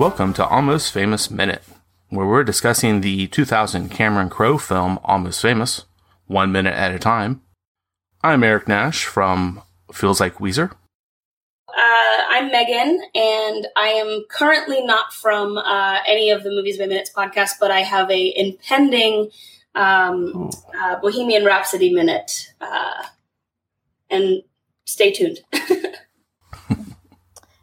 [0.00, 1.62] Welcome to Almost Famous Minute,
[2.08, 5.84] where we're discussing the 2000 Cameron Crowe film Almost Famous,
[6.26, 7.42] one minute at a time.
[8.24, 9.60] I'm Eric Nash from
[9.92, 10.70] Feels Like Weezer.
[11.68, 16.86] Uh, I'm Megan, and I am currently not from uh, any of the Movies by
[16.86, 19.28] Minutes podcast, but I have a impending
[19.74, 22.54] um, uh, Bohemian Rhapsody minute.
[22.58, 23.04] Uh,
[24.08, 24.44] and
[24.86, 25.40] stay tuned.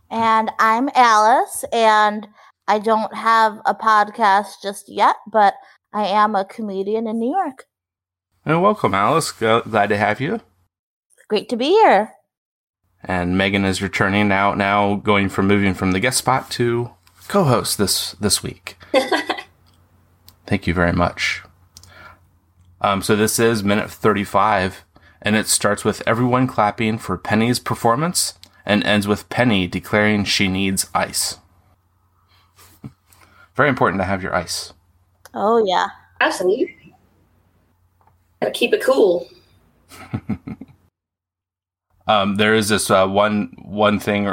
[0.10, 2.28] and I'm Alice, and
[2.68, 5.56] I don't have a podcast just yet, but
[5.94, 7.66] I am a comedian in New York.
[8.46, 9.32] And welcome, Alice.
[9.32, 10.42] Glad to have you.
[11.28, 12.14] Great to be here.
[13.04, 14.54] And Megan is returning now.
[14.54, 16.92] Now going from moving from the guest spot to
[17.28, 18.78] co-host this this week.
[20.46, 21.44] Thank you very much.
[22.80, 24.86] Um, so this is minute thirty-five,
[25.22, 28.36] and it starts with everyone clapping for Penny's performance
[28.68, 31.40] and ends with Penny declaring she needs ice.
[33.56, 34.74] Very important to have your ice.
[35.34, 35.88] Oh, yeah.
[36.20, 36.94] Absolutely.
[38.42, 39.28] Gotta keep it cool.
[42.08, 44.32] um, there is this uh, one one thing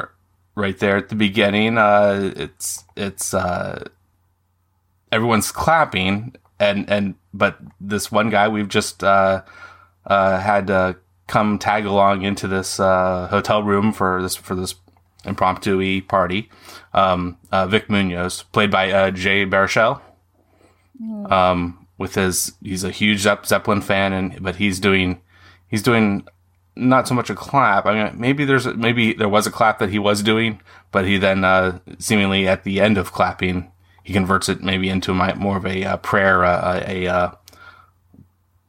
[0.55, 1.79] right there at the beginning.
[1.79, 3.85] Uh, it's it's uh,
[5.13, 9.43] everyone's clapping and and but this one guy we've just uh,
[10.07, 14.75] uh, had to come tag along into this uh, hotel room for this for this
[15.25, 16.50] impromptu party.
[16.92, 20.00] Um, uh, Vic Munoz, played by uh, Jay Baruchel,
[21.30, 25.20] um, with his he's a huge Zeppelin fan, and but he's doing
[25.67, 26.27] he's doing
[26.77, 27.86] not so much a clap.
[27.86, 31.19] I mean, maybe there's maybe there was a clap that he was doing, but he
[31.19, 33.70] then uh, seemingly at the end of clapping,
[34.02, 37.39] he converts it maybe into my, more of a uh, prayer, uh, a, a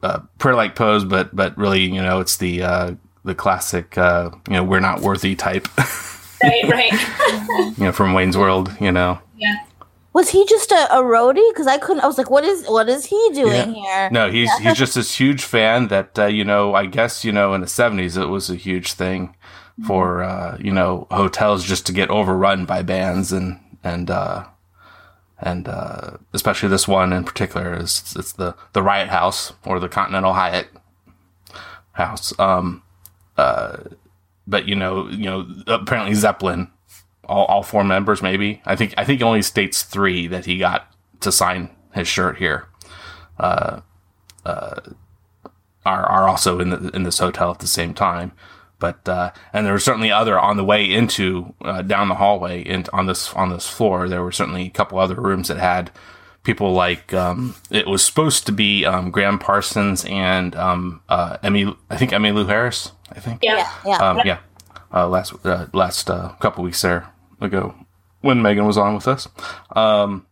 [0.06, 2.94] uh, prayer like pose, but but really, you know, it's the uh,
[3.24, 5.68] the classic, uh, you know, we're not worthy type.
[6.42, 7.72] right, right.
[7.78, 9.18] you know, from Wayne's World, you know.
[9.36, 9.56] Yeah.
[10.12, 11.46] Was he just a, a roadie?
[11.50, 12.02] Because I couldn't.
[12.02, 13.82] I was like, "What is what is he doing yeah.
[13.82, 14.68] here?" No, he's yeah.
[14.68, 16.74] he's just this huge fan that uh, you know.
[16.74, 19.36] I guess you know in the seventies it was a huge thing
[19.86, 24.46] for uh, you know hotels just to get overrun by bands and and uh,
[25.38, 29.88] and uh, especially this one in particular is it's the the Riot House or the
[29.88, 30.68] Continental Hyatt
[31.92, 32.38] House.
[32.38, 32.82] Um,
[33.36, 33.78] uh,
[34.46, 36.70] but you know, you know, apparently Zeppelin,
[37.24, 38.62] all, all four members, maybe.
[38.64, 42.66] I think I think only states three that he got to sign his shirt here.
[43.38, 43.80] Uh,
[44.44, 44.80] uh,
[45.84, 48.32] are are also in the in this hotel at the same time.
[48.78, 52.62] But uh, and there were certainly other on the way into uh, down the hallway
[52.64, 54.08] and on this on this floor.
[54.08, 55.90] There were certainly a couple other rooms that had
[56.42, 61.74] people like um, it was supposed to be um, Gram Parsons and um, uh, Emmy.
[61.90, 62.92] I think Emmylou Harris.
[63.10, 63.42] I think.
[63.42, 64.38] Yeah, yeah, um, yeah.
[64.92, 67.08] Uh, last uh, last uh, couple weeks there
[67.40, 67.74] ago
[68.20, 69.28] when Megan was on with us.
[69.74, 70.26] Um,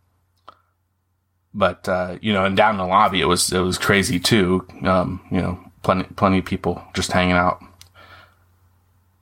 [1.53, 4.67] but uh, you know, and down in the lobby, it was it was crazy too.
[4.83, 7.61] Um, you know, plenty plenty of people just hanging out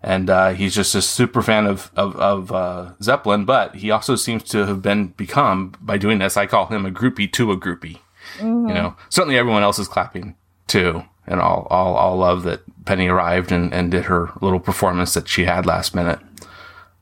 [0.04, 3.46] and uh, he's just a super fan of of, of uh, Zeppelin.
[3.46, 6.38] But he also seems to have been become by doing this.
[6.38, 8.00] I call him a groupie to a groupie.
[8.38, 8.68] Mm-hmm.
[8.68, 10.36] You know, certainly everyone else is clapping
[10.68, 15.14] too, and all all all love that Penny arrived and, and did her little performance
[15.14, 16.20] that she had last minute.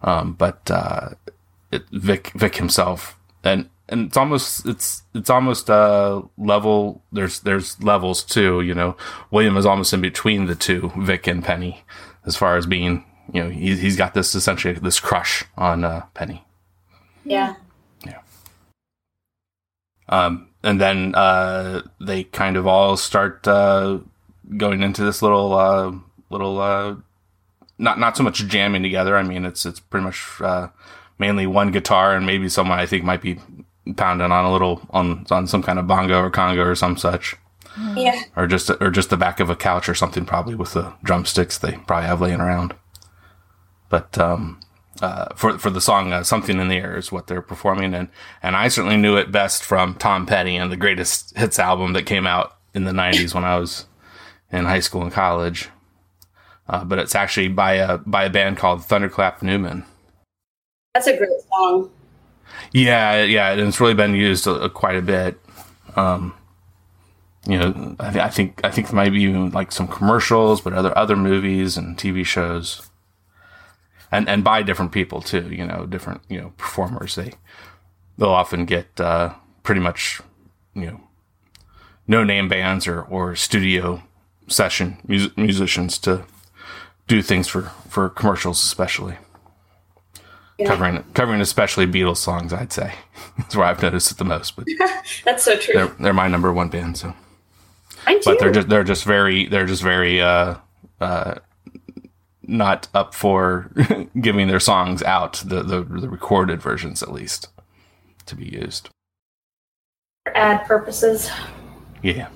[0.03, 1.09] Um, but uh,
[1.71, 7.81] it, Vic Vic himself and and it's almost it's it's almost uh level there's there's
[7.83, 8.95] levels too you know
[9.31, 11.83] william is almost in between the two vic and penny
[12.25, 16.05] as far as being, you know, he, he's got this essentially this crush on uh,
[16.13, 16.43] Penny.
[17.23, 17.55] Yeah.
[18.05, 18.19] Yeah.
[20.09, 23.99] Um, and then uh, they kind of all start uh,
[24.57, 25.91] going into this little uh,
[26.29, 26.95] little uh,
[27.77, 29.17] not not so much jamming together.
[29.17, 30.67] I mean, it's it's pretty much uh,
[31.17, 33.39] mainly one guitar and maybe someone I think might be
[33.97, 37.35] pounding on a little on on some kind of bongo or conga or some such.
[37.95, 38.21] Yeah.
[38.35, 41.57] Or just or just the back of a couch or something, probably with the drumsticks
[41.57, 42.75] they probably have laying around.
[43.89, 44.59] But um,
[45.01, 48.09] uh, for for the song uh, "Something in the Air" is what they're performing, and
[48.43, 52.05] and I certainly knew it best from Tom Petty and the Greatest Hits album that
[52.05, 53.85] came out in the '90s when I was
[54.51, 55.69] in high school and college.
[56.67, 59.85] Uh, but it's actually by a by a band called Thunderclap Newman.
[60.93, 61.89] That's a great song.
[62.73, 65.39] Yeah, yeah, and it's really been used a, a, quite a bit.
[65.95, 66.33] Um,
[67.51, 70.61] you know, I, th- I think I think there might be even like some commercials,
[70.61, 72.89] but other other movies and TV shows,
[74.09, 75.49] and and by different people too.
[75.51, 77.15] You know, different you know performers.
[77.15, 77.33] They
[78.17, 79.33] they'll often get uh,
[79.63, 80.21] pretty much
[80.73, 81.01] you know
[82.07, 84.01] no name bands or or studio
[84.47, 86.23] session mus- musicians to
[87.07, 89.17] do things for for commercials, especially.
[90.57, 90.67] Yeah.
[90.67, 92.93] Covering covering especially Beatles songs, I'd say.
[93.37, 94.55] That's where I've noticed it the most.
[94.55, 94.67] But
[95.25, 95.73] That's so true.
[95.73, 97.13] they're they're my number one band, so.
[98.25, 100.55] But they're just they're just very they're just very uh
[100.99, 101.35] uh
[102.43, 103.71] not up for
[104.21, 107.47] giving their songs out the, the the recorded versions at least
[108.25, 108.89] to be used
[110.25, 111.29] For ad purposes.
[112.01, 112.27] yeah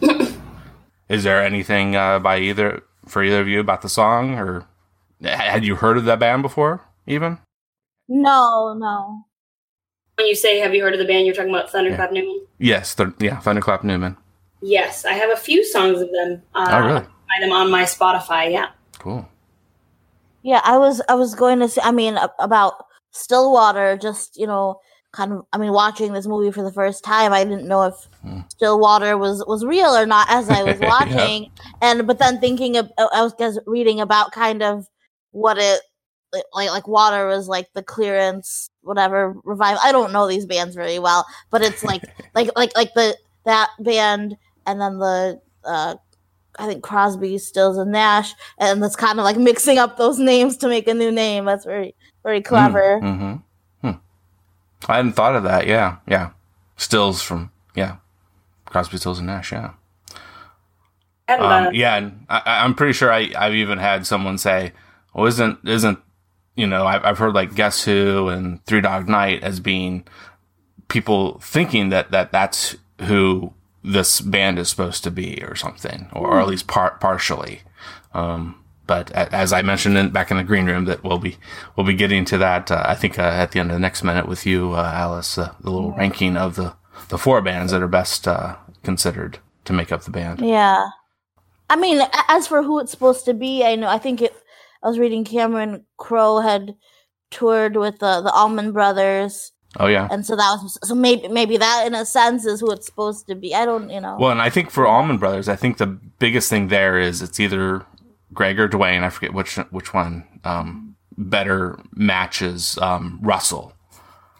[1.08, 4.66] is there anything uh by either for either of you about the song or
[5.22, 7.38] had you heard of that band before even
[8.08, 9.24] No, no.
[10.16, 12.46] When you say, "Have you heard of the band?" You're talking about Thunderclap Newman.
[12.58, 14.16] yes th- yeah thunderclap newman
[14.66, 16.42] Yes, I have a few songs of them.
[16.54, 16.90] Uh, Oh, really?
[16.92, 18.50] I find them on my Spotify.
[18.50, 18.68] Yeah.
[18.98, 19.28] cool
[20.42, 22.74] Yeah, I was I was going to say I mean about
[23.12, 24.80] Stillwater just, you know,
[25.12, 27.94] kind of I mean watching this movie for the first time, I didn't know if
[28.22, 28.40] Hmm.
[28.48, 30.86] Stillwater was was real or not as I was Yeah.
[30.86, 31.50] watching.
[31.82, 34.86] And but then thinking of I was just reading about kind of
[35.32, 35.80] what it
[36.52, 39.80] like like water was like the clearance whatever revival.
[39.84, 42.02] I don't know these bands very well, but it's like
[42.34, 45.94] like like like the that band and then the uh
[46.56, 50.56] I think Crosby, Stills, and Nash, and that's kind of like mixing up those names
[50.58, 51.46] to make a new name.
[51.46, 53.00] That's very, very clever.
[53.02, 53.34] mm-hmm.
[53.88, 53.98] hmm.
[54.88, 56.30] i hadn't thought of that yeah yeah
[56.76, 57.96] stills from yeah
[58.66, 59.72] crosby stills and nash yeah
[61.26, 64.36] And, uh, Um, yeah, and I, I- I'm pretty sure I, I've even had someone
[64.38, 64.72] say,
[65.14, 65.98] "Well, isn't isn't
[66.54, 70.06] you know I've, I've heard like Guess Who and Three Dog Night as being
[70.88, 73.52] people thinking that that that's who
[73.84, 77.62] this band is supposed to be or something, or, or at least par- partially."
[78.12, 81.36] Um, but as I mentioned in, back in the green room, that we'll be
[81.76, 82.70] we'll be getting to that.
[82.70, 85.38] Uh, I think uh, at the end of the next minute with you, uh, Alice,
[85.38, 86.74] uh, the little ranking of the
[87.08, 90.40] the four bands that are best uh, considered to make up the band.
[90.40, 90.88] Yeah.
[91.70, 93.88] I mean, as for who it's supposed to be, I know.
[93.88, 94.34] I think it.
[94.82, 96.74] I was reading Cameron Crowe had
[97.30, 100.08] toured with the the Allman Brothers, Oh yeah.
[100.10, 103.26] and so that was so maybe maybe that in a sense is who it's supposed
[103.28, 103.54] to be.
[103.54, 104.16] I don't, you know.
[104.18, 107.40] Well, and I think for Allman Brothers, I think the biggest thing there is it's
[107.40, 107.84] either
[108.32, 109.02] Gregg or Duane.
[109.02, 113.72] I forget which which one um, better matches um, Russell.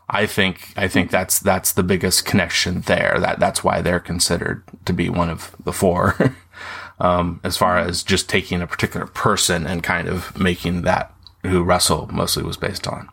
[0.08, 3.16] I think I think that's that's the biggest connection there.
[3.18, 6.36] That that's why they're considered to be one of the four.
[7.00, 11.62] um, as far as just taking a particular person and kind of making that who
[11.62, 13.08] Russell mostly was based on.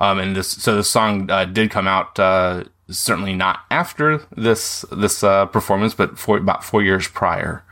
[0.00, 4.84] Um, and this, so the song uh, did come out uh, certainly not after this
[4.90, 7.64] this uh, performance, but for about four years prior.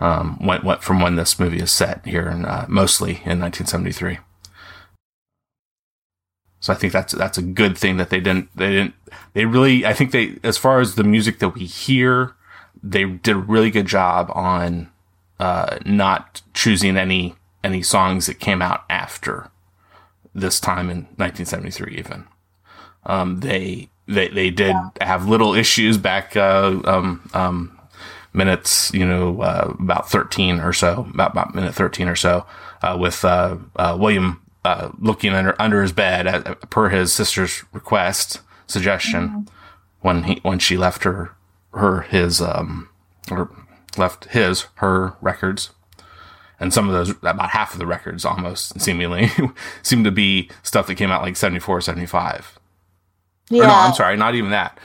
[0.00, 4.18] Um, went went from when this movie is set here, in, uh, mostly in 1973.
[6.60, 8.94] So I think that's that's a good thing that they didn't they didn't
[9.34, 12.34] they really I think they as far as the music that we hear,
[12.82, 14.90] they did a really good job on
[15.38, 19.50] uh, not choosing any any songs that came out after
[20.34, 22.24] this time in 1973 even.
[23.06, 27.78] Um, they they they did have little issues back uh, um, um,
[28.32, 32.44] minutes you know uh, about 13 or so about about minute 13 or so
[32.82, 37.64] uh, with uh, uh, William uh, looking under under his bed at, per his sister's
[37.72, 39.48] request suggestion
[40.00, 41.32] when he when she left her
[41.72, 42.88] her his um
[43.30, 43.50] or
[43.96, 45.70] left his her records
[46.64, 49.28] and some of those about half of the records almost seemingly
[49.82, 52.58] seem to be stuff that came out like 74 75
[53.50, 53.62] yeah.
[53.62, 54.78] or no i'm sorry not even that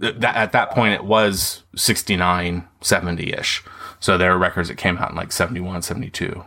[0.00, 3.62] Th- that at that point it was 69 70ish
[4.00, 6.42] so there are records that came out in like 71 72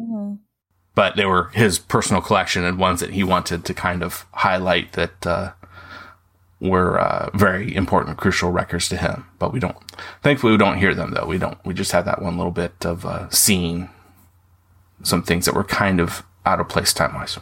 [0.00, 0.38] Mhm.
[0.94, 4.92] but they were his personal collection and ones that he wanted to kind of highlight
[4.92, 5.52] that uh,
[6.60, 9.26] were uh, very important, crucial records to him.
[9.38, 9.76] But we don't,
[10.22, 11.26] thankfully, we don't hear them though.
[11.26, 11.58] We don't.
[11.64, 13.90] We just have that one little bit of uh, seeing
[15.02, 17.38] some things that were kind of out of place time wise.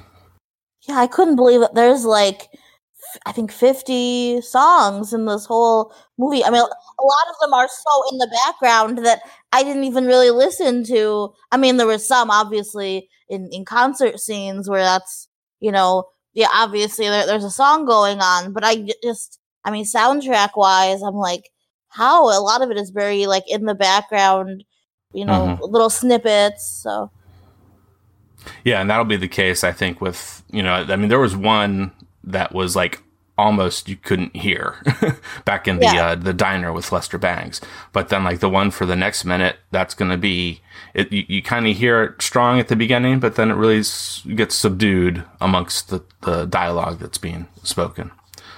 [0.89, 1.75] Yeah, I couldn't believe it.
[1.75, 2.49] There's like,
[3.25, 6.45] I think 50 songs in this whole movie.
[6.45, 9.21] I mean, a lot of them are so in the background that
[9.53, 11.33] I didn't even really listen to.
[11.51, 15.29] I mean, there were some obviously in, in concert scenes where that's,
[15.61, 16.05] you know,
[16.37, 21.01] yeah, obviously there, there's a song going on, but I just, I mean, soundtrack wise,
[21.01, 21.49] I'm like,
[21.89, 22.25] how?
[22.27, 24.63] A lot of it is very like in the background,
[25.15, 25.65] you know, mm-hmm.
[25.65, 26.83] little snippets.
[26.83, 27.11] So,
[28.65, 31.35] Yeah, and that'll be the case, I think, with, you know, I mean, there was
[31.35, 31.91] one
[32.25, 33.03] that was like
[33.39, 34.77] almost you couldn't hear
[35.45, 36.07] back in the Yeah.
[36.09, 37.61] uh, the diner with Lester Bangs.
[37.93, 40.61] But then like the one for the next minute, that's going to be
[40.95, 43.81] it you, you kind of hear it strong at the beginning, but then it really
[43.81, 48.11] s- gets subdued amongst the, the dialogue that's being spoken.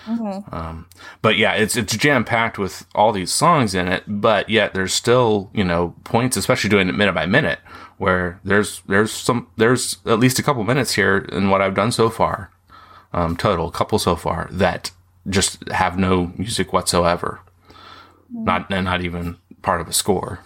[0.06, 0.50] Mhm.
[0.54, 0.86] Um,
[1.20, 4.94] but yeah, it's it's jam packed with all these songs in it, but yet there's
[4.94, 7.58] still you know points, especially doing it minute by minute,
[7.98, 11.92] where there's there's some there's at least a couple minutes here in what I've done
[11.92, 12.50] so far,
[13.12, 14.90] um, total couple so far that
[15.28, 17.40] just have no music whatsoever,
[18.30, 20.40] not not even part of a score.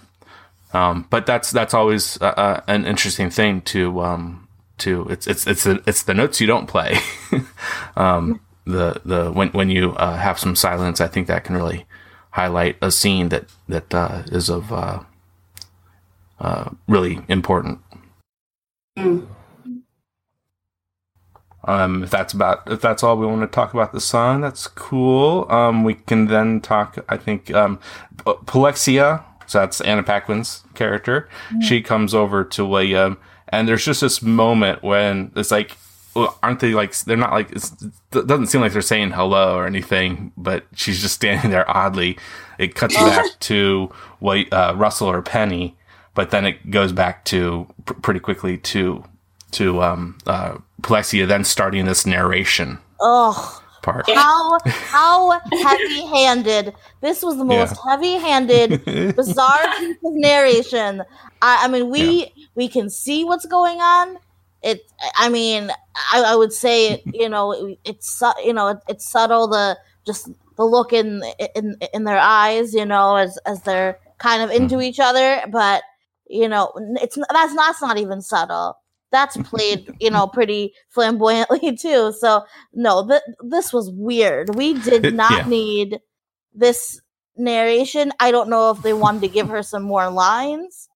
[0.73, 5.47] Um, but that's that's always uh, uh, an interesting thing to um, to it's it's
[5.47, 6.99] it's the, it's the notes you don't play.
[7.97, 11.87] um, the the when when you uh, have some silence, I think that can really
[12.31, 15.01] highlight a scene that that uh, is of uh,
[16.41, 17.81] uh, really important.
[18.99, 19.27] Mm.
[21.65, 24.67] Um, if that's about if that's all we want to talk about the song, that's
[24.67, 25.47] cool.
[25.49, 26.99] Um, we can then talk.
[27.09, 27.79] I think um,
[28.25, 31.29] Polexia, so that's Anna Paquin's character.
[31.61, 33.17] She comes over to William,
[33.49, 35.77] and there's just this moment when it's like,
[36.15, 36.97] well, aren't they like?
[36.99, 37.53] They're not like.
[37.53, 41.71] It's, it doesn't seem like they're saying hello or anything, but she's just standing there
[41.71, 42.19] oddly.
[42.59, 43.91] It cuts back to
[44.21, 45.77] Wait, uh, Russell or Penny,
[46.15, 49.05] but then it goes back to pr- pretty quickly to
[49.53, 53.63] to um, uh, Plexia then starting this narration Ugh.
[53.83, 54.09] part.
[54.11, 56.75] How how heavy handed.
[57.01, 58.85] This was the most heavy handed,
[59.17, 61.03] bizarre piece of narration.
[61.41, 64.19] I, I mean, we we can see what's going on.
[64.63, 64.81] It.
[65.17, 65.71] I mean,
[66.13, 69.49] I, I would say it, you know it, it's you know it, it's subtle.
[69.49, 71.23] The just the look in
[71.55, 72.75] in in their eyes.
[72.75, 75.83] You know, as as they're kind of into each other, but
[76.29, 78.79] you know, it's that's not, that's not even subtle.
[79.13, 82.13] That's played, you know, pretty flamboyantly too.
[82.19, 84.55] So no, th- this was weird.
[84.57, 85.49] We did It- not yeah.
[85.49, 86.01] need
[86.55, 87.01] this
[87.37, 88.13] narration.
[88.21, 90.89] I don't know if they wanted to give her some more lines.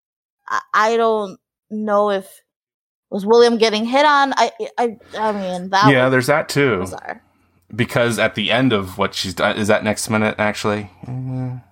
[0.49, 1.39] I, I don't
[1.71, 2.43] know if
[3.11, 4.33] was William getting hit on.
[4.37, 6.81] I I I mean that yeah, there's that too.
[6.81, 7.23] bizarre.
[7.75, 10.91] Because at the end of what she's done, is that next minute actually?
[11.05, 11.63] Mm,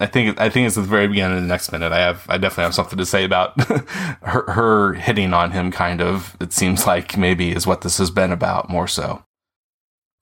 [0.00, 1.92] I think I think it's at the very beginning of the next minute.
[1.92, 3.60] I have I definitely have something to say about
[4.22, 5.70] her, her hitting on him.
[5.70, 9.22] Kind of, it seems like maybe is what this has been about more so.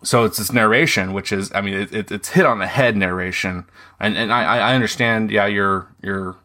[0.02, 2.96] So it's this narration, which is, I mean, it, it, it's hit on the head
[2.96, 3.64] narration,
[3.98, 6.36] and and I, I understand, yeah, you're you're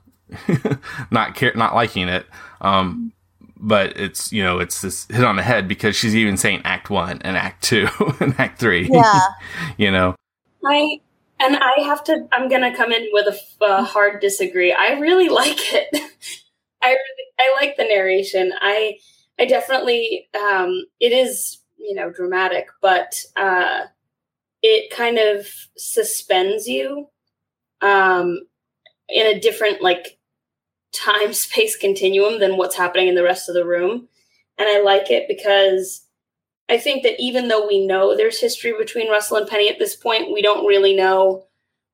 [1.11, 2.25] not care, not liking it,
[2.61, 3.13] um,
[3.57, 6.89] but it's you know it's this hit on the head because she's even saying Act
[6.89, 7.87] One and Act Two
[8.19, 9.21] and Act Three, Yeah.
[9.77, 10.15] you know,
[10.65, 10.99] I
[11.39, 12.27] and I have to.
[12.31, 13.27] I'm gonna come in with
[13.61, 14.71] a hard disagree.
[14.71, 15.87] I really like it.
[16.81, 18.53] I really, I like the narration.
[18.59, 18.97] I
[19.39, 20.29] I definitely.
[20.39, 23.81] Um, it is you know dramatic, but uh,
[24.61, 25.47] it kind of
[25.77, 27.09] suspends you
[27.81, 28.39] um,
[29.09, 30.17] in a different like
[30.93, 34.07] time space continuum than what's happening in the rest of the room,
[34.57, 36.02] and I like it because
[36.73, 39.95] I think that even though we know there's history between Russell and Penny at this
[39.95, 41.45] point, we don't really know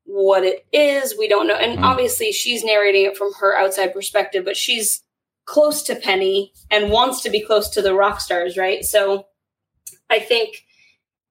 [0.05, 1.17] what it is.
[1.17, 1.55] We don't know.
[1.55, 1.83] And Mm.
[1.83, 5.03] obviously, she's narrating it from her outside perspective, but she's
[5.45, 8.83] close to Penny and wants to be close to the rock stars, right?
[8.85, 9.27] So
[10.09, 10.65] I think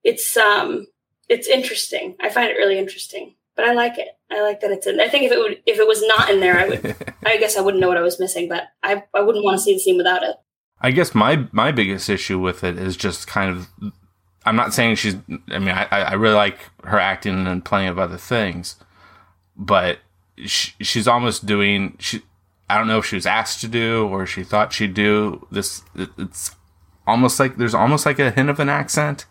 [0.04, 0.86] it's um
[1.28, 2.16] it's interesting.
[2.20, 3.34] I find it really interesting.
[3.56, 4.08] But I like it.
[4.30, 5.00] I like that it's in.
[5.00, 7.56] I think if it would if it was not in there, I would I guess
[7.56, 9.80] I wouldn't know what I was missing, but I I wouldn't want to see the
[9.80, 10.36] scene without it.
[10.80, 13.68] I guess my my biggest issue with it is just kind of.
[14.44, 15.16] I'm not saying she's.
[15.50, 18.76] I mean, I I really like her acting and plenty of other things,
[19.56, 19.99] but
[20.44, 21.97] she, she's almost doing.
[21.99, 22.23] She.
[22.70, 25.82] I don't know if she was asked to do or she thought she'd do this.
[25.94, 26.54] It, it's
[27.06, 29.25] almost like there's almost like a hint of an accent.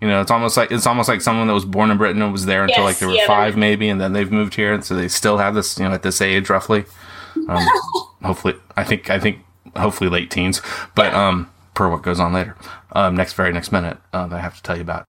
[0.00, 2.32] You know, it's almost like it's almost like someone that was born in Britain and
[2.32, 4.72] was there until Yes, like they were yeah, five, maybe, and then they've moved here,
[4.72, 5.78] and so they still have this.
[5.78, 6.84] You know, at this age, roughly.
[7.48, 7.66] Um,
[8.22, 9.40] hopefully, I think I think
[9.78, 10.60] hopefully late teens,
[10.94, 12.56] but um, per what goes on later,
[12.92, 15.04] um, next very next minute, um, that I have to tell you about.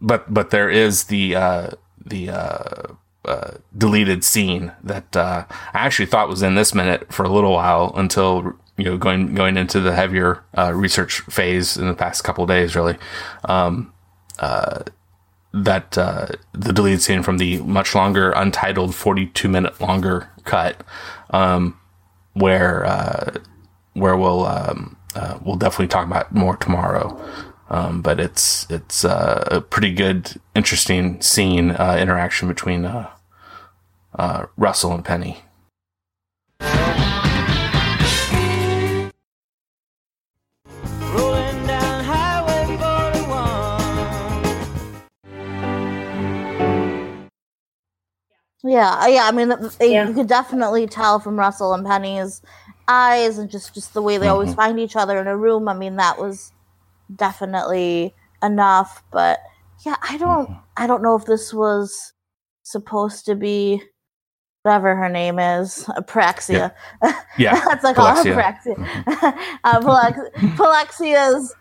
[0.00, 1.70] But but there is the uh,
[2.04, 7.24] the uh, uh, deleted scene that uh, I actually thought was in this minute for
[7.24, 11.86] a little while until you know going going into the heavier uh, research phase in
[11.88, 12.96] the past couple days, really.
[13.44, 13.92] Um,
[14.38, 14.82] uh,
[15.54, 20.82] that uh, the deleted scene from the much longer, untitled, forty-two minute longer cut,
[21.30, 21.78] um,
[22.32, 23.38] where uh,
[23.94, 27.20] where we'll um, uh, we'll definitely talk about more tomorrow.
[27.70, 33.10] Um, but it's it's uh, a pretty good, interesting scene uh, interaction between uh,
[34.18, 35.38] uh, Russell and Penny.
[41.00, 43.80] Rolling down Highway 41.
[48.64, 49.24] Yeah, uh, yeah.
[49.26, 50.08] I mean, Yeah.
[50.08, 52.40] you could definitely tell from Russell and Penny's
[52.88, 55.68] eyes, and just just the way they always find each other in a room.
[55.68, 56.52] I mean, that was
[57.14, 59.02] definitely enough.
[59.10, 59.40] But
[59.84, 60.60] Yeah, I don't Mhm.
[60.76, 62.12] I don't know if this was
[62.62, 63.82] supposed to be
[64.62, 66.72] whatever her name is, Apraxia.
[67.36, 68.34] Yeah, That's like all Polexia.
[68.34, 69.38] Apraxia.
[69.64, 71.54] uh, Palex- Polexia's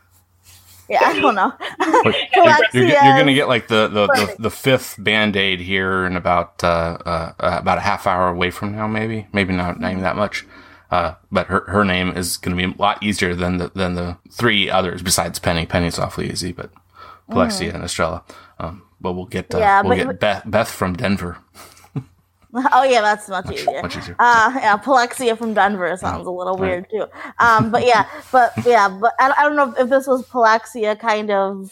[0.89, 1.51] Yeah, I don't know.
[2.35, 6.15] You're, you're, going to get like the the, the, the fifth band aid here in
[6.15, 9.91] about uh, uh, uh, about a half hour away from now, maybe maybe not, not
[9.91, 10.45] even that much.
[10.93, 13.95] Uh, but her her name is going to be a lot easier than the than
[13.95, 15.65] the three others besides Penny.
[15.65, 16.69] Penny's awfully easy, but
[17.31, 18.23] Polexia and Estrella.
[18.59, 21.39] Um, but we'll get uh, Yeah, we'll but- get Beth Beth from Denver.
[22.53, 23.81] oh yeah, that's much easier.
[23.81, 24.15] Much easier.
[24.19, 27.07] Uh, yeah, Polexia from Denver sounds a little weird too.
[27.39, 31.31] Um, but yeah, but yeah, but I, I don't know if this was Polexia kind
[31.31, 31.71] of,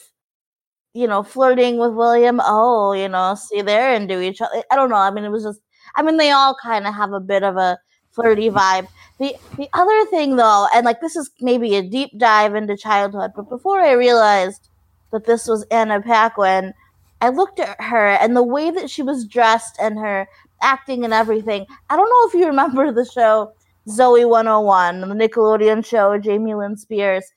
[0.95, 2.41] you know, flirting with William.
[2.43, 4.63] Oh, you know, see, there and do each other.
[4.71, 4.95] I don't know.
[4.95, 5.61] I mean, it was just.
[5.93, 7.77] I mean, they all kind of have a bit of a
[8.13, 8.87] flirty vibe.
[9.21, 13.33] The the other thing though, and like this is maybe a deep dive into childhood,
[13.35, 14.67] but before I realized
[15.11, 16.73] that this was Anna Paquin,
[17.21, 20.27] I looked at her and the way that she was dressed and her
[20.63, 21.67] acting and everything.
[21.91, 23.53] I don't know if you remember the show
[23.87, 27.31] Zoey 101, the Nickelodeon show, Jamie Lynn Spears.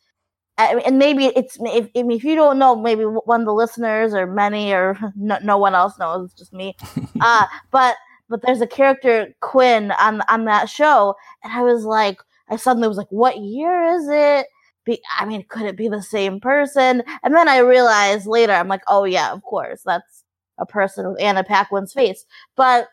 [0.57, 4.73] And maybe it's if, if you don't know, maybe one of the listeners or many
[4.73, 6.77] or no, no one else knows, it's just me.
[7.21, 7.97] uh, but
[8.29, 12.89] but there's a character Quinn on on that show, and I was like, I suddenly
[12.89, 14.47] was like, what year is it?
[14.85, 17.03] Be, I mean, could it be the same person?
[17.23, 20.25] And then I realized later, I'm like, oh yeah, of course, that's
[20.59, 22.25] a person with Anna Paquin's face.
[22.57, 22.89] But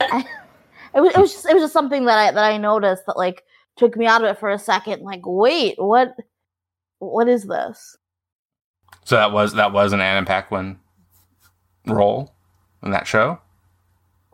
[0.00, 0.24] I,
[0.94, 3.16] it was it was just, it was just something that I that I noticed that
[3.16, 3.44] like
[3.76, 5.02] took me out of it for a second.
[5.02, 6.16] Like, wait, what?
[6.98, 7.96] What is this?
[9.04, 10.78] So that was that was an Anna Paquin
[11.86, 12.34] role
[12.82, 13.38] in that show.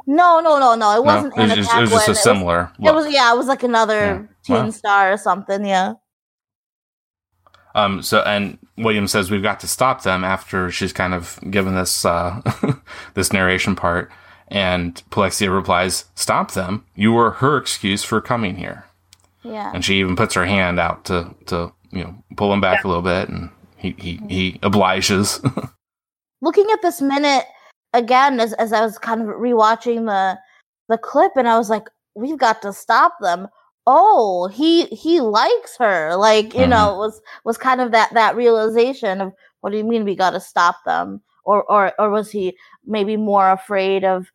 [0.06, 0.96] No, no, no, no.
[0.96, 2.70] It wasn't no, it was, just, it was just a similar.
[2.80, 4.22] It was yeah, it was like another Yeah.
[4.42, 4.70] teen Wow.
[4.70, 5.64] star or something.
[5.64, 5.94] Yeah.
[7.74, 11.74] Um, so, and William says we've got to stop them after she's kind of given
[11.74, 12.40] this, uh,
[13.14, 14.10] this narration part.
[14.48, 16.84] And Polexia replies, stop them.
[16.94, 18.84] You were her excuse for coming here.
[19.42, 19.70] Yeah.
[19.74, 22.88] And she even puts her hand out to, to, you know, pull him back a
[22.88, 23.30] little bit.
[23.30, 23.48] And
[23.78, 25.40] he, he, he obliges.
[26.42, 27.44] Looking at this minute
[27.92, 30.38] again as as I was kind of rewatching the
[30.88, 33.48] the clip and I was like, we've got to stop them.
[33.86, 36.16] Oh, he he likes her.
[36.16, 36.94] Like, you know, mm-hmm.
[36.94, 40.30] it was was kind of that that realization of what do you mean we got
[40.30, 41.20] to stop them?
[41.44, 44.30] Or or or was he maybe more afraid of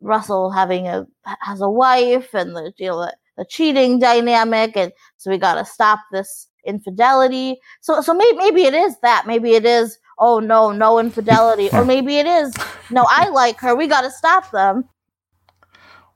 [0.00, 1.06] Russell having a
[1.40, 5.54] has a wife and the you know the, the cheating dynamic and so we got
[5.54, 7.60] to stop this infidelity.
[7.80, 9.26] So so maybe maybe it is that.
[9.26, 12.54] Maybe it is oh no, no infidelity or maybe it is
[12.90, 13.74] no, I like her.
[13.74, 14.88] We got to stop them.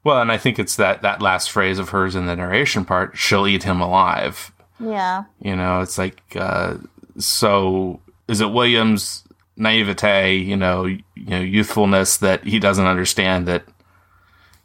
[0.02, 3.16] well, and I think it's that, that last phrase of hers in the narration part,
[3.16, 4.52] she'll eat him alive.
[4.80, 5.24] Yeah.
[5.40, 6.76] You know, it's like, uh,
[7.18, 9.22] so is it Williams'
[9.56, 13.64] naivete, you know, you know, youthfulness that he doesn't understand that,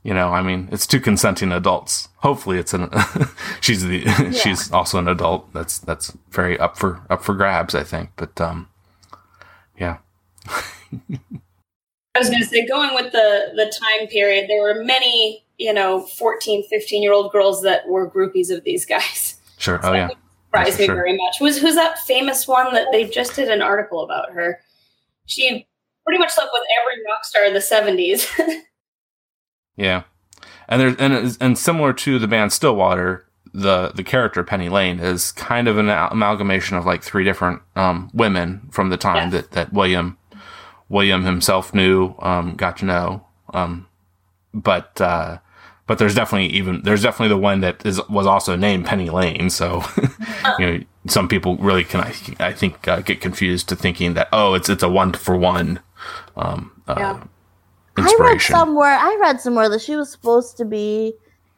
[0.04, 2.10] you know, I mean, it's two consenting adults.
[2.17, 2.89] Hopefully it's an,
[3.62, 4.06] she's the,
[4.43, 5.54] she's also an adult.
[5.54, 8.10] That's, that's very up for, up for grabs, I think.
[8.15, 8.67] But, um,
[9.80, 9.98] yeah.
[12.15, 15.74] I was going to say, going with the the time period, there were many, you
[15.74, 19.36] know, 14, 15 year old girls that were groupies of these guys.
[19.58, 19.80] Sure.
[19.84, 20.10] Oh, yeah.
[20.48, 20.96] Surprised me sure.
[20.96, 21.36] very much.
[21.38, 24.60] Who's who's that famous one that they just did an article about her?
[25.28, 25.68] She
[26.04, 28.28] pretty much slept with every rock star in the seventies.
[29.80, 30.04] Yeah,
[30.68, 35.31] and there's and and similar to the band Stillwater, the the character Penny Lane is
[35.31, 39.33] kind of an amalgamation of like three different um, women from the time Yes.
[39.33, 40.17] that that William
[40.89, 43.25] William himself knew, um, got to know.
[43.53, 43.88] Um,
[44.53, 45.39] but uh,
[45.88, 49.49] but there's definitely even there's definitely the one that is was also named Penny Lane.
[49.49, 49.83] So
[50.59, 54.27] you know some people really can I, I think uh, get confused to thinking that
[54.31, 55.79] oh it's it's a one for one
[56.35, 57.19] um, uh,
[57.97, 61.13] I read somewhere I read somewhere that she was supposed to be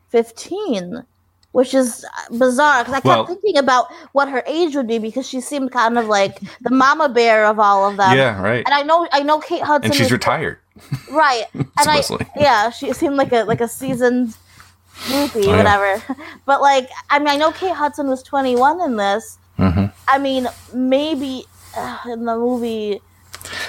[0.09, 1.05] 15,
[1.51, 2.05] which is
[2.37, 5.71] bizarre because I kept Well- thinking about what her age would be because she seemed
[5.71, 8.15] kind of like the mama bear of all of them.
[8.17, 8.63] yeah, right.
[8.65, 10.57] And I know I know Kate Hudson And she's was- retired.
[11.11, 11.45] right.
[11.53, 12.01] And I
[12.37, 14.33] yeah, she seemed like a like a seasoned
[15.05, 15.57] groupie, Oh, yeah.
[15.57, 16.03] whatever.
[16.45, 19.37] But like I mean I know Kate Hudson was 21 in this.
[19.57, 21.45] hmm I mean maybe
[21.77, 22.99] uh, in the movie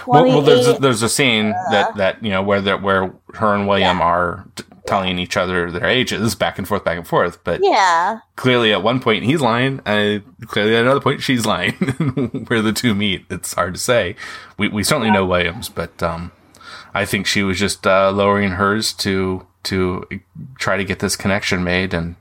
[0.06, 3.54] Well, well, there's a, there's a scene that that you know where that where her
[3.54, 7.42] and William are t- telling each other their ages back and forth, back and forth.
[7.44, 8.20] But yeah.
[8.36, 11.72] clearly, at one point he's lying, and clearly at another point she's lying.
[12.48, 14.16] where the two meet, it's hard to say.
[14.58, 16.32] We we certainly know Williams, but um,
[16.94, 20.08] I think she was just uh, lowering hers to to
[20.58, 22.16] try to get this connection made, and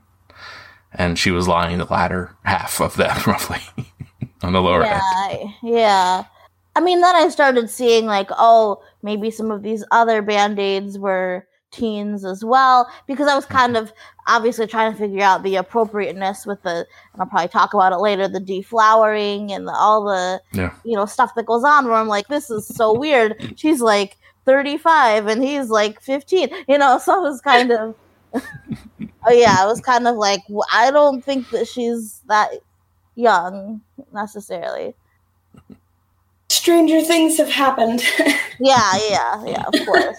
[0.92, 3.60] and she was lying the latter half of that roughly
[4.42, 5.00] on the lower end.
[5.12, 6.24] Yeah, yeah.
[6.74, 10.98] I mean, then I started seeing like, oh, maybe some of these other band aids
[10.98, 13.92] were teens as well, because I was kind of
[14.28, 17.98] obviously trying to figure out the appropriateness with the, and I'll probably talk about it
[17.98, 20.72] later, the deflowering and the, all the, Yeah.
[20.84, 23.54] you know, stuff that goes on where I'm like, this is so weird.
[23.56, 27.94] She's like 35 and he's like 15, you know, so it was kind of,
[28.34, 30.40] oh yeah, it was kind of like,
[30.72, 32.50] I don't think that she's that
[33.16, 33.80] young
[34.12, 34.94] necessarily.
[36.48, 38.02] Stranger things have happened.
[38.60, 40.16] Yeah, yeah, yeah, of course.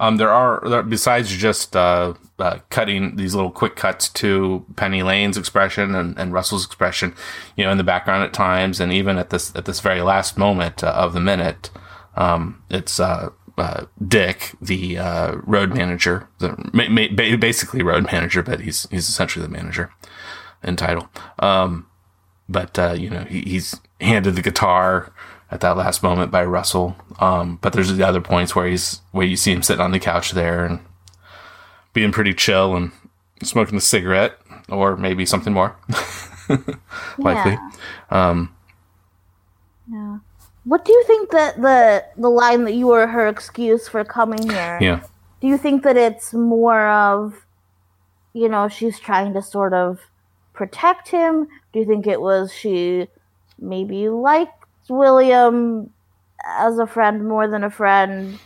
[0.00, 5.36] Um, there are besides just uh, uh, cutting these little quick cuts to Penny Lane's
[5.36, 7.14] expression and, and Russell's expression,
[7.54, 10.38] you know, in the background at times, and even at this at this very last
[10.38, 11.70] moment uh, of the minute,
[12.16, 14.96] um, it's uh, uh, Dick, the
[15.44, 19.92] road manager, the basically road manager, but he's he's essentially the manager
[20.62, 21.10] in title.
[21.40, 21.86] Um,
[22.48, 25.12] but you know, he, he's handed the guitar
[25.50, 26.96] at that last moment by Russell.
[27.18, 29.98] Um, but there's the other points where he's where you see him sitting on the
[29.98, 30.80] couch there and
[31.92, 32.92] being pretty chill and
[33.42, 35.76] smoking a cigarette or maybe something more
[37.18, 37.52] likely.
[37.52, 37.70] Yeah.
[38.10, 38.54] Um,
[39.90, 40.18] Yeah.
[40.64, 44.48] What do you think that the the line that you were her excuse for coming
[44.48, 44.78] here?
[44.80, 45.00] yeah.
[45.40, 47.46] Do you think that it's more of,
[48.34, 49.98] you know, she's trying to sort of
[50.52, 51.48] protect him?
[51.72, 53.08] Do you think it was she
[53.58, 54.59] maybe liked
[54.90, 55.90] William
[56.44, 58.38] as a friend more than a friend?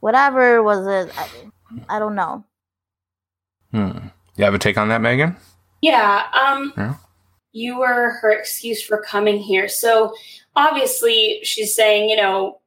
[0.00, 1.12] Whatever was it?
[1.18, 2.44] I, I don't know.
[3.72, 4.08] Hmm.
[4.36, 5.36] You have a take on that, Megan?
[5.82, 6.24] Yeah.
[6.32, 6.94] Um, Yeah.
[7.52, 9.68] You were her excuse for coming here.
[9.68, 10.14] So
[10.54, 12.60] obviously, she's saying, you know,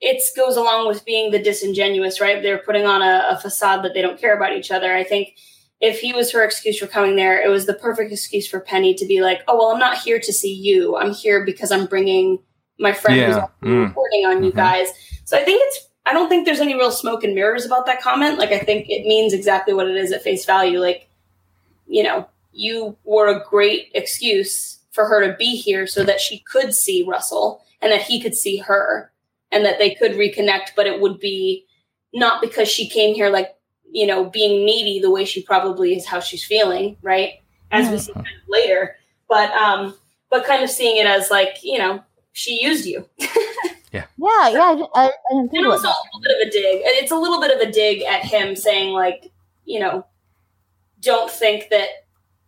[0.00, 2.42] it goes along with being the disingenuous, right?
[2.42, 4.92] They're putting on a, a facade that they don't care about each other.
[4.94, 5.36] I think
[5.80, 8.94] if he was her excuse for coming there, it was the perfect excuse for Penny
[8.94, 10.96] to be like, oh, well, I'm not here to see you.
[10.96, 12.38] I'm here because I'm bringing
[12.78, 13.40] my friend who's Yeah.
[13.42, 13.86] also Mm.
[13.88, 14.56] reporting on you Mhm.
[14.56, 14.88] guys.
[15.24, 18.00] So I think it's, I don't think there's any real smoke and mirrors about that
[18.00, 18.38] comment.
[18.38, 20.80] Like, I think it means exactly what it is at face value.
[20.80, 21.08] Like,
[21.86, 26.40] you know, you were a great excuse for her to be here so that she
[26.50, 29.12] could see Russell and that he could see her
[29.52, 31.64] and that they could reconnect, but it would be
[32.12, 33.54] not because she came here like,
[33.92, 37.34] you know, being needy the way she probably is how she's feeling, right?
[37.70, 38.96] As we see kind of later.
[39.28, 39.94] But um
[40.30, 43.08] but kind of seeing it as like, you know, she used you.
[43.92, 46.82] Yeah, yeah, I, I, I And about also a little bit of a dig.
[46.84, 49.32] It's a little bit of a dig at him saying like,
[49.64, 50.06] you know,
[51.00, 51.88] don't think that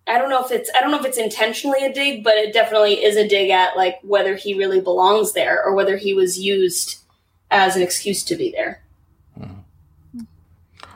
[0.07, 2.53] I don't know if it's I don't know if it's intentionally a dig, but it
[2.53, 6.39] definitely is a dig at like whether he really belongs there or whether he was
[6.39, 6.99] used
[7.51, 8.82] as an excuse to be there.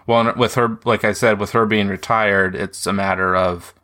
[0.06, 3.74] Well, with her, like I said, with her being retired, it's a matter of,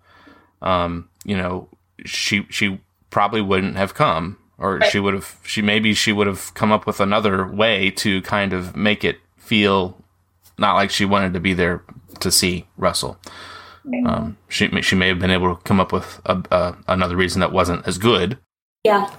[0.61, 1.69] um, you know,
[2.05, 2.81] she she
[3.11, 4.91] probably wouldn't have come, or Right.
[4.91, 5.37] she would have.
[5.45, 9.19] She maybe she would have come up with another way to kind of make it
[9.37, 9.97] feel
[10.59, 11.83] not like she wanted to be there
[12.21, 13.19] to see Russell.
[14.07, 17.17] Um, she may- she may have been able to come up with a, a, another
[17.17, 18.39] reason that wasn't as good.
[18.85, 19.11] Yeah.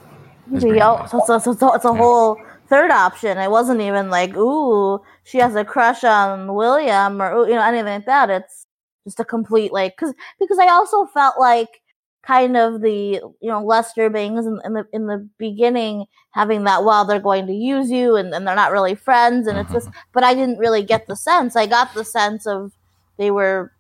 [0.54, 2.53] It's Maybe, very oh, so, so, so, so it's a Yeah.
[2.68, 3.38] Third option.
[3.38, 7.86] It wasn't even like, ooh, she has a crush on William or you know anything
[7.86, 8.30] like that.
[8.30, 8.68] It's
[9.06, 11.82] just a complete like because because I also felt like
[12.24, 16.86] kind of the you know Lester Bangs in, in the in the beginning having that
[16.86, 19.88] well they're going to use you and, and they're not really friends and it's just
[19.90, 20.00] mm-hmm.
[20.14, 21.56] but I didn't really get the sense.
[21.56, 22.72] I got the sense of
[23.18, 23.74] they were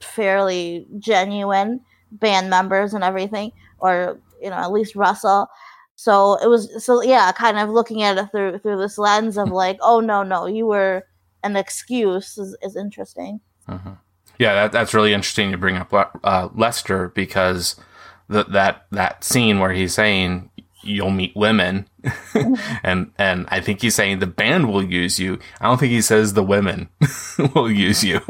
[0.00, 1.80] fairly genuine
[2.12, 5.48] band members and everything, or you know at least Russell.
[6.00, 9.50] So it was so yeah, kind of looking at it through through this lens of
[9.50, 11.04] like, oh no no, you were
[11.44, 13.40] an excuse is, is interesting.
[13.68, 13.98] Mhm.
[14.38, 15.92] Yeah, that, that's really interesting to bring up
[16.24, 17.76] uh, Lester because
[18.30, 20.48] the, that that scene where he's saying
[20.82, 21.86] you'll meet women,
[22.82, 25.38] and and I think he's saying the band will use you.
[25.60, 26.88] I don't think he says the women
[27.54, 28.22] will use you.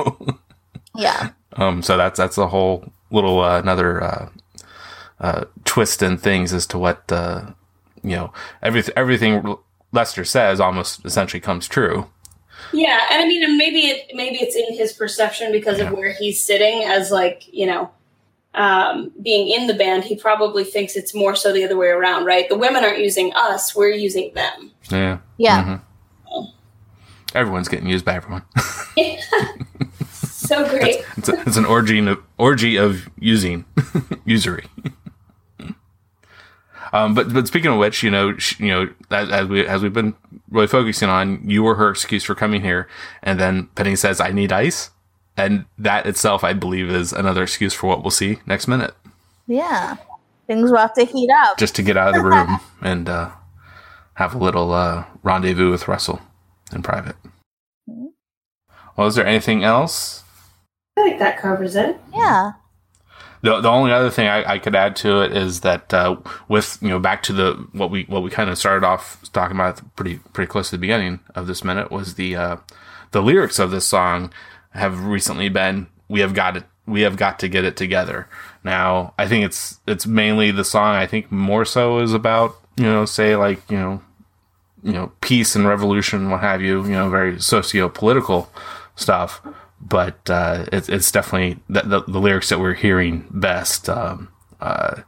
[0.96, 4.28] Yeah, um, so that's that's a whole little uh, another uh,
[5.20, 7.52] uh, twist in things as to what uh,
[8.02, 8.32] you know
[8.62, 9.56] everything everything
[9.92, 12.06] Lester says almost essentially comes true.
[12.72, 15.88] Yeah, and I mean, maybe it maybe it's in his perception because Yeah.
[15.88, 17.90] of where he's sitting as like you know,
[18.54, 20.04] um, being in the band.
[20.04, 22.48] He probably thinks it's more so the other way around, right?
[22.48, 24.70] The women aren't using us; we're using them.
[24.90, 25.18] Yeah.
[25.38, 25.64] yeah.
[25.64, 25.80] Mhm.
[27.34, 28.42] Everyone's getting used by everyone.
[30.22, 31.04] so great.
[31.16, 33.64] It's, a, it's an orgy of, orgy of using
[34.24, 34.64] usury.
[36.92, 39.82] Um, but but speaking of which, you know, sh- you know, as, as we as
[39.82, 40.14] we've been
[40.50, 42.88] really focusing on, you were her excuse for coming here,
[43.22, 44.90] and then Penny says, "I need ice,"
[45.36, 48.94] and that itself, I believe, is another excuse for what we'll see next minute.
[49.46, 49.96] Yeah.
[50.46, 51.58] things will have to heat up.
[51.58, 53.30] just to get out of the room and uh,
[54.14, 56.20] have a little uh, rendezvous with Russell
[56.72, 57.14] in private.
[57.88, 58.08] Mhm.
[58.96, 60.24] Well, is there anything else?
[60.98, 62.00] I think that covers it.
[62.12, 62.52] Yeah.
[63.42, 66.16] The, the only other thing I, I could add to it is that uh,
[66.48, 69.56] with you know back to the what we what we kind of started off talking
[69.56, 72.56] about pretty pretty close to the beginning of this minute was the uh,
[73.12, 74.32] the lyrics of this song
[74.70, 78.28] have recently been we have got it we have got to get it together.
[78.62, 82.84] Now I think it's it's mainly the song I think more so is about you
[82.84, 84.02] know say like you know
[84.82, 88.50] you know peace and revolution what have you you know very socio political
[88.96, 89.40] stuff
[89.80, 94.28] but uh, it's it's definitely the, the, the lyrics that we're hearing best um,
[94.60, 95.02] uh,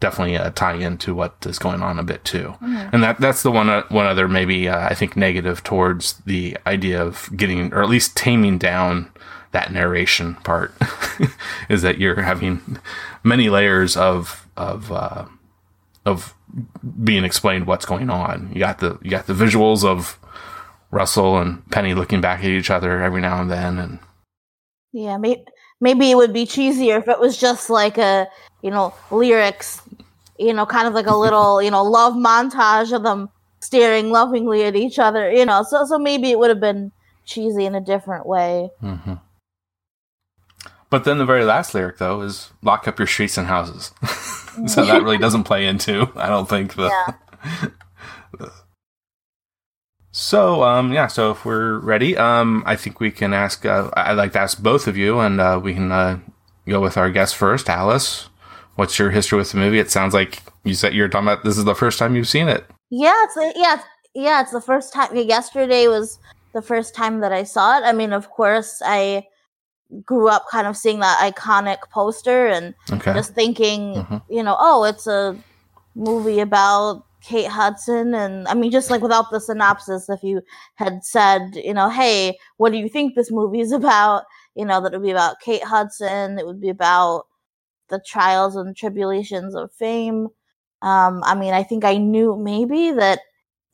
[0.00, 2.54] definitely uh, tie into what is going on a bit too,
[2.92, 6.56] and that that's the one uh, one other maybe uh, I think negative towards the
[6.66, 9.10] idea of getting or at least taming down
[9.52, 10.72] that narration part
[11.68, 12.78] is that you're having
[13.24, 15.26] many layers of of uh,
[16.04, 16.34] of
[17.02, 18.50] being explained what's going on.
[18.52, 20.18] You got the you got the visuals of
[20.90, 23.98] Russell and Penny looking back at each other every now and then, and
[24.92, 25.44] Yeah, maybe
[25.80, 28.28] maybe it would be cheesier if it was just like a
[28.62, 29.82] you know lyrics,
[30.38, 33.28] you know, kind of like a little you know love montage of them
[33.60, 35.62] staring lovingly at each other, you know.
[35.62, 36.92] So so maybe it would have been
[37.24, 38.70] cheesy in a different way.
[38.80, 39.14] hmm
[40.90, 43.92] But then the very last lyric, though, is "lock up your streets and houses."
[44.66, 46.74] so that really doesn't play into, I don't think.
[46.74, 47.68] The, Yeah.
[50.18, 53.64] So um, yeah, so if we're ready, um, I think we can ask.
[53.64, 56.18] Uh, I'd like to ask both of you, and uh, we can uh,
[56.66, 58.28] go with our guest first, Alice.
[58.74, 59.78] What's your history with the movie?
[59.78, 62.48] It sounds like you said you're talking about this is the first time you've seen
[62.48, 62.64] it.
[62.90, 64.40] Yeah, it's the, yeah, it's, yeah.
[64.40, 65.14] It's the first time.
[65.16, 66.18] Yesterday was
[66.52, 67.84] the first time that I saw it.
[67.84, 69.24] I mean, of course, I
[70.04, 73.14] grew up kind of seeing that iconic poster and Okay.
[73.14, 74.22] just thinking, Mhm.
[74.28, 75.36] you know, oh, it's a
[75.94, 78.14] movie about Kate Hudson.
[78.14, 80.40] And I mean, just like without the synopsis, if you
[80.76, 84.24] had said, you know, hey, what do you think this movie is about?
[84.54, 87.26] You know, that it would be about Kate Hudson, it would be about
[87.90, 90.28] the trials and tribulations of fame.
[90.82, 93.20] Um, I mean, I think I knew maybe that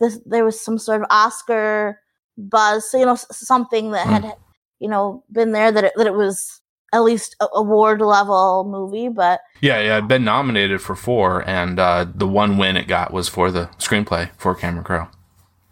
[0.01, 2.01] this there was some sort of Oscar
[2.37, 4.35] buzz, so, you know, something that had,
[4.81, 6.61] you know, been there that it, that it was
[6.95, 12.07] at least award level movie, but Yeah, yeah, it'd been nominated for four, and uh,
[12.15, 15.09] the one win it got was for the screenplay for Cameron Crowe.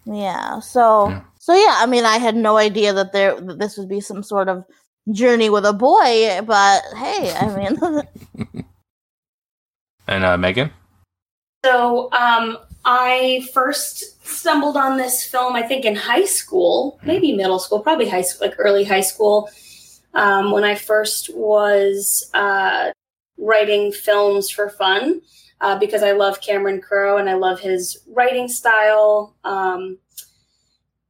[0.04, 0.58] yeah.
[0.60, 1.22] So Yeah.
[1.38, 4.22] so yeah, I mean, I had no idea that there that this would be some
[4.22, 4.64] sort of
[5.12, 7.78] journey with a boy, but hey, I mean,
[10.08, 10.70] And uh, Megan,
[11.64, 17.58] So um, I first stumbled on this film, I think, in high school, maybe middle
[17.60, 19.48] school, probably high school, like early high school,
[20.14, 22.90] um, when I first was uh,
[23.38, 25.22] writing films for fun
[25.60, 29.34] uh, because I love Cameron Crowe and I love his writing style.
[29.44, 29.98] Um,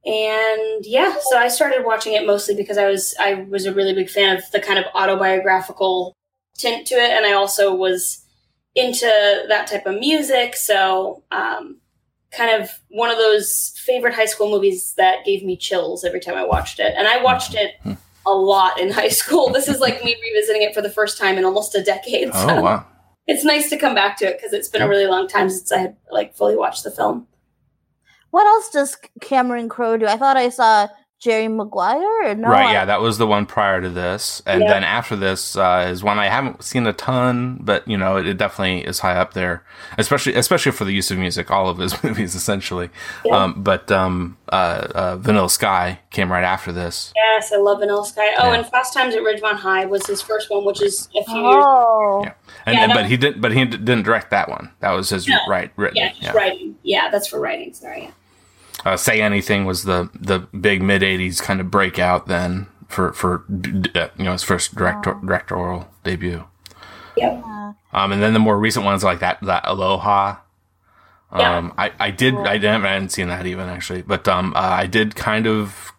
[0.05, 3.93] and yeah, so I started watching it mostly because I was I was a really
[3.93, 6.15] big fan of the kind of autobiographical
[6.55, 8.25] tint to it, and I also was
[8.75, 10.57] into that type of music.
[10.57, 11.77] So, um,
[12.31, 16.35] kind of one of those favorite high school movies that gave me chills every time
[16.35, 16.93] I watched it.
[16.97, 17.75] And I watched it
[18.25, 19.49] a lot in high school.
[19.49, 22.29] This is like me revisiting it for the first time in almost a decade.
[22.33, 22.85] Oh, so oh wow,
[23.27, 25.71] it's nice to come back to it because it's been a really long time since
[25.71, 27.27] I had like fully watched the film.
[28.31, 30.05] what else does Cameron Crowe do?
[30.05, 30.87] I thought I saw
[31.23, 32.01] Jerry Maguire.
[32.31, 32.65] Or no, right?
[32.67, 34.67] I- Yeah, that was the one prior to this, and Yeah.
[34.73, 38.27] then after this uh, is one I haven't seen a ton, but you know, it,
[38.27, 39.63] it definitely is high up there,
[39.97, 41.49] especially especially for the use of music.
[41.49, 42.89] All of his movies, essentially.
[43.23, 43.35] Yeah.
[43.37, 47.13] Um, but um, uh, uh, Vanilla Sky came right after this.
[47.15, 48.21] Yes, I love Vanilla Sky.
[48.37, 48.55] Oh, Yeah.
[48.59, 51.63] and Fast Times at Ridgemont High was his first one, which is a few years.
[51.65, 52.33] Oh, Yeah.
[52.65, 53.41] And, Yeah, and- that- but he didn't.
[53.41, 54.71] But he d- didn't direct that one.
[54.81, 55.37] That was his No.
[55.47, 55.97] right written.
[55.97, 56.75] Yeah, just writing.
[56.83, 57.73] Yeah, that's for writing.
[57.73, 58.11] Sorry.
[58.85, 63.45] Uh, Say Anything was the the big mid '80s kind of breakout then for for
[63.95, 66.45] uh, you know his first director, directorial debut.
[67.17, 67.43] Yep.
[67.45, 67.73] yeah.
[67.93, 70.37] Um, and then the more recent ones like that that Aloha.
[71.35, 71.57] Yeah.
[71.57, 74.59] Um, I, I did I didn't I hadn't seen that even actually, but um, uh,
[74.59, 75.91] I did kind of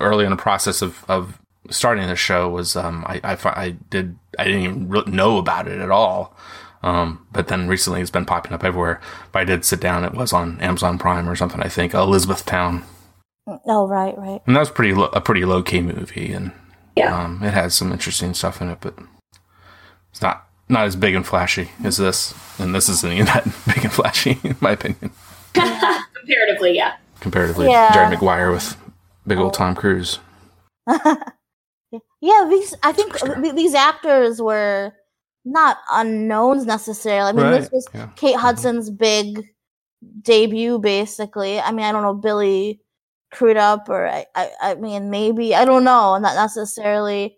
[0.00, 1.38] early in the process of, of
[1.70, 5.78] starting the show was um, I, I I did I didn't even know about it
[5.80, 6.36] at all.
[6.82, 9.00] Um, but then recently it's been popping up everywhere.
[9.30, 10.04] But I did sit down.
[10.04, 11.62] It was on Amazon Prime or something.
[11.62, 12.82] I think Elizabethtown,
[13.66, 14.40] Oh, right, right.
[14.46, 16.52] and that was pretty lo- a pretty low key movie, and
[16.96, 17.16] Yeah.
[17.16, 18.94] um, it has some interesting stuff in it, but
[20.10, 22.34] it's not not as big and flashy as this.
[22.58, 25.10] And this isn't even that big and flashy, in my opinion,
[25.54, 26.94] Comparatively, yeah.
[27.20, 27.68] comparatively.
[27.68, 27.92] Yeah.
[27.92, 28.76] Jerry Maguire with
[29.26, 30.18] big old Tom Cruise.
[32.20, 34.92] yeah, these I think th- these actors were
[35.44, 37.30] not unknowns necessarily.
[37.30, 38.08] I mean, Right, this was yeah.
[38.16, 38.40] Kate Mhm.
[38.40, 39.48] Hudson's big
[40.22, 41.60] debut, basically.
[41.60, 42.80] I mean, I don't know Billy
[43.32, 47.36] Crudup, or I, I, I mean, maybe I don't know, not necessarily.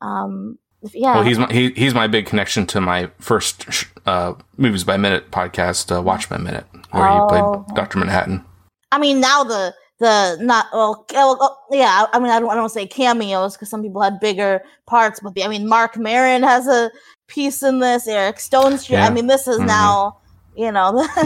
[0.00, 0.58] Um,
[0.92, 4.84] yeah, Well, he's my, he, he's my big connection to my first sh- uh, movies
[4.84, 7.74] by minute podcast, uh, Watch by Minute, where he Oh, played.
[7.76, 8.44] Doctor Manhattan.
[8.92, 12.06] I mean, now the the not well, well, oh, yeah.
[12.12, 15.34] I mean, I don't, I don't say cameos because some people had bigger parts, but
[15.34, 16.90] the, I mean, Marc Maron has a
[17.26, 18.06] piece in this.
[18.06, 18.90] Eric Stonestreet.
[18.90, 19.06] Yeah.
[19.06, 19.66] I mean, this is Mhm.
[19.66, 20.18] now,
[20.56, 20.92] you know,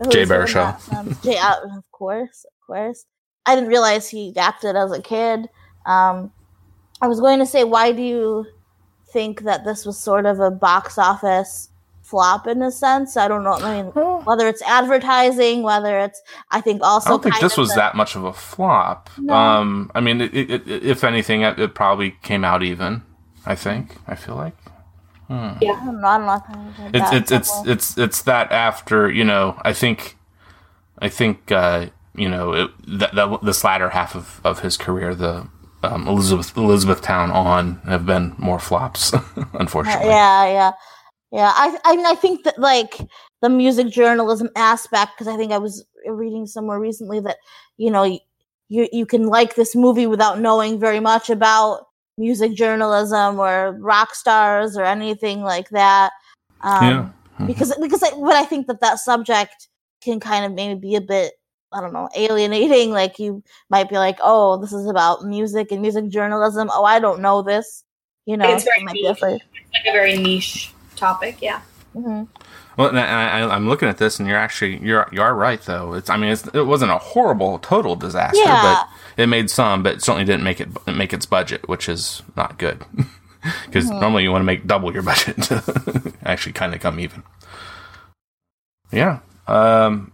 [0.00, 0.86] the, Jay who's in Baruchel.
[0.90, 1.22] that.
[1.22, 3.04] Jay, uh, of course, of course.
[3.46, 5.48] I didn't realize he acted as a kid.
[5.86, 6.32] Um,
[7.00, 8.46] I was going to say, why do you
[9.12, 11.68] think that this was sort of a box office
[12.02, 13.16] flop in a sense?
[13.16, 13.52] I don't know.
[13.52, 13.92] I mean,
[14.24, 17.08] whether it's advertising, whether it's, I think also.
[17.08, 19.10] I don't think kind this was the- that much of a flop.
[19.18, 19.32] No.
[19.32, 23.02] Um, I mean, it, it, it, if anything, it, it probably came out even.
[23.48, 23.94] I think.
[24.08, 24.56] I feel like
[25.28, 26.06] I don't know.
[26.06, 26.34] I don't know.
[26.34, 29.60] if I heard it's that it's it's it's it's that after you know.
[29.62, 30.16] I think,
[31.00, 35.14] I think uh, you know it, that, that this latter half of, of his career,
[35.14, 35.48] the
[35.82, 39.12] um, Elizabeth Elizabethtown on, have been more flops,
[39.54, 40.08] unfortunately.
[40.08, 40.72] yeah, yeah,
[41.32, 41.52] yeah.
[41.54, 43.00] I, I mean, I think that like
[43.42, 47.38] the music journalism aspect, because I think I was reading somewhere recently that
[47.76, 48.04] you know
[48.68, 51.86] you you can like this movie without knowing very much about
[52.18, 56.12] music journalism or rock stars or anything like that.
[56.62, 57.08] Um, Yeah.
[57.40, 57.46] Mhm.
[57.48, 59.68] because because I, but I think that that subject
[60.00, 61.32] can kind of maybe be a bit
[61.72, 62.90] I don't know alienating.
[62.92, 66.70] Like you might be like, oh, this is about music and music journalism.
[66.72, 67.84] Oh, I don't know this.
[68.24, 69.14] You know, It's very it might be niche.
[69.14, 69.42] different.
[69.74, 71.38] like a very niche topic.
[71.42, 71.60] Yeah.
[71.92, 72.24] hmm
[72.76, 75.60] Well, and I, I, I'm looking at this, and you're actually you're you are right
[75.62, 75.94] though.
[75.94, 78.84] It's I mean it's, it wasn't a horrible total disaster, Yeah.
[79.16, 82.22] but it made some, but it certainly didn't make it make its budget, which is
[82.36, 82.84] not good.
[83.66, 84.00] Because Mm-hmm.
[84.00, 87.22] normally you want to make double your budget to actually kind of come even.
[88.90, 90.10] Yeah, um,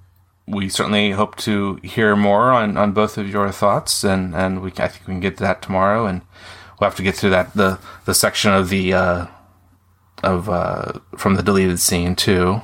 [0.46, 4.70] we certainly hope to hear more on, on both of your thoughts, and and we
[4.78, 6.20] I think we can get to that tomorrow, and
[6.78, 8.92] we'll have to get through that the the section of the.
[8.94, 9.26] Uh,
[10.22, 12.60] of uh, from the deleted scene too.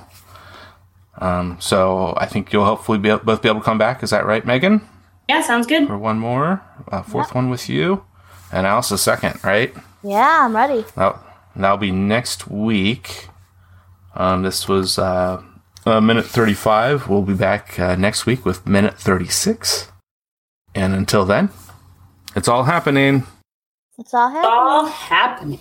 [1.21, 4.03] Um, so I think you'll hopefully be, both be able to come back.
[4.03, 4.87] Is that right, Megan?
[5.29, 5.87] Yeah, sounds good.
[5.89, 8.05] For one more, uh, fourth one with you,
[8.53, 9.75] and Alice a second, right?
[10.03, 10.85] Yeah, I'm ready.
[10.95, 11.19] That
[11.57, 13.29] that'll be next week.
[14.15, 15.43] Um, this was uh,
[15.85, 17.09] uh, minute thirty-five.
[17.09, 19.93] We'll be back uh, next week with minute thirty-six.
[20.75, 21.51] And until then,
[22.37, 23.27] it's all happening.
[23.99, 24.51] It's all happening.
[24.51, 25.61] All happening.